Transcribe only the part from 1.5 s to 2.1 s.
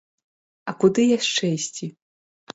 ісці?